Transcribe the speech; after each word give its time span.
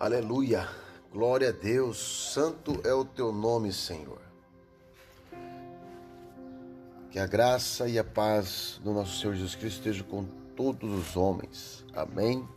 Aleluia. 0.00 0.66
Glória 1.12 1.50
a 1.50 1.52
Deus. 1.52 1.98
Santo 2.32 2.80
é 2.84 2.94
o 2.94 3.04
teu 3.04 3.30
nome, 3.30 3.70
Senhor. 3.70 4.22
Que 7.10 7.18
a 7.18 7.26
graça 7.26 7.86
e 7.86 7.98
a 7.98 8.02
paz 8.02 8.80
do 8.82 8.94
nosso 8.94 9.20
Senhor 9.20 9.34
Jesus 9.34 9.54
Cristo 9.54 9.76
estejam 9.76 10.06
com 10.06 10.24
todos 10.56 10.90
os 10.90 11.18
homens. 11.18 11.84
Amém. 11.92 12.48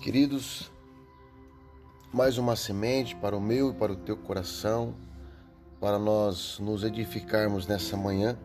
Queridos, 0.00 0.70
mais 2.12 2.38
uma 2.38 2.54
semente 2.54 3.16
para 3.16 3.36
o 3.36 3.40
meu 3.40 3.70
e 3.70 3.74
para 3.74 3.90
o 3.90 3.96
teu 3.96 4.16
coração, 4.16 4.94
para 5.80 5.98
nós 5.98 6.60
nos 6.60 6.84
edificarmos 6.84 7.66
nessa 7.66 7.96
manhã 7.96 8.38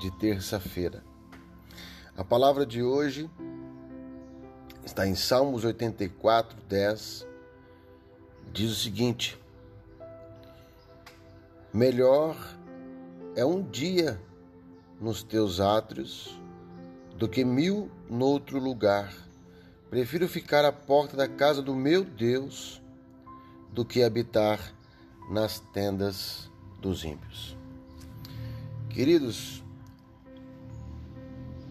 de 0.00 0.10
terça-feira. 0.18 1.04
A 2.16 2.24
palavra 2.24 2.66
de 2.66 2.82
hoje 2.82 3.30
está 4.96 5.06
em 5.06 5.14
Salmos 5.14 5.62
84, 5.62 6.56
10, 6.70 7.26
diz 8.50 8.72
o 8.72 8.74
seguinte: 8.74 9.38
Melhor 11.70 12.34
é 13.34 13.44
um 13.44 13.62
dia 13.62 14.18
nos 14.98 15.22
teus 15.22 15.60
átrios 15.60 16.40
do 17.14 17.28
que 17.28 17.44
mil 17.44 17.90
noutro 18.08 18.58
lugar. 18.58 19.12
Prefiro 19.90 20.26
ficar 20.26 20.64
à 20.64 20.72
porta 20.72 21.14
da 21.14 21.28
casa 21.28 21.60
do 21.60 21.74
meu 21.74 22.02
Deus 22.02 22.80
do 23.70 23.84
que 23.84 24.02
habitar 24.02 24.58
nas 25.30 25.60
tendas 25.74 26.50
dos 26.80 27.04
ímpios. 27.04 27.54
Queridos, 28.88 29.62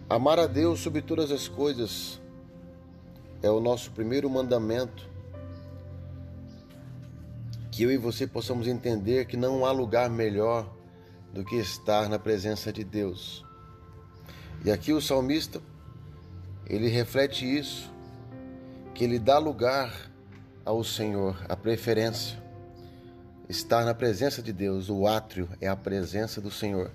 amar 0.08 0.38
a 0.38 0.46
Deus 0.46 0.78
sobre 0.78 1.02
todas 1.02 1.32
as 1.32 1.48
coisas 1.48 2.20
é 3.42 3.50
o 3.50 3.60
nosso 3.60 3.90
primeiro 3.90 4.28
mandamento. 4.28 5.08
Que 7.70 7.82
eu 7.82 7.90
e 7.90 7.96
você 7.96 8.26
possamos 8.26 8.66
entender 8.66 9.26
que 9.26 9.36
não 9.36 9.64
há 9.64 9.70
lugar 9.70 10.08
melhor 10.08 10.72
do 11.32 11.44
que 11.44 11.56
estar 11.56 12.08
na 12.08 12.18
presença 12.18 12.72
de 12.72 12.82
Deus. 12.82 13.44
E 14.64 14.70
aqui 14.70 14.92
o 14.92 15.00
salmista, 15.00 15.60
ele 16.66 16.88
reflete 16.88 17.44
isso, 17.44 17.92
que 18.94 19.04
ele 19.04 19.18
dá 19.18 19.38
lugar 19.38 20.10
ao 20.64 20.82
Senhor, 20.82 21.36
a 21.48 21.54
preferência. 21.54 22.42
Estar 23.48 23.84
na 23.84 23.94
presença 23.94 24.42
de 24.42 24.52
Deus, 24.52 24.88
o 24.88 25.06
átrio 25.06 25.48
é 25.60 25.68
a 25.68 25.76
presença 25.76 26.40
do 26.40 26.50
Senhor. 26.50 26.90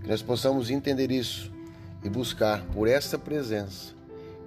Que 0.00 0.08
nós 0.08 0.22
possamos 0.22 0.70
entender 0.70 1.10
isso 1.10 1.52
e 2.02 2.08
buscar 2.08 2.64
por 2.66 2.86
essa 2.86 3.18
presença 3.18 3.97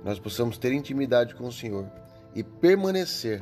nós 0.04 0.20
possamos 0.20 0.58
ter 0.58 0.74
intimidade 0.74 1.36
com 1.36 1.48
o 1.48 1.52
Senhor 1.52 1.90
e 2.36 2.44
permanecer 2.44 3.42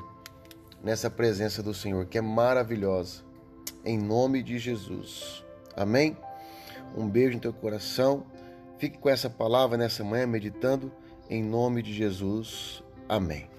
nessa 0.84 1.10
presença 1.10 1.62
do 1.62 1.74
Senhor, 1.74 2.06
que 2.06 2.18
é 2.18 2.22
maravilhosa, 2.22 3.24
em 3.84 3.98
nome 3.98 4.44
de 4.44 4.58
Jesus. 4.58 5.44
Amém? 5.76 6.18
Um 6.96 7.08
beijo 7.08 7.36
no 7.36 7.42
teu 7.42 7.54
coração. 7.54 8.26
Fique 8.78 8.98
com 8.98 9.10
essa 9.10 9.30
palavra 9.30 9.78
nessa 9.78 10.04
manhã, 10.04 10.26
meditando 10.26 10.92
em 11.30 11.44
nome 11.44 11.82
de 11.82 11.94
Jesus. 11.94 12.84
Amém. 13.08 13.59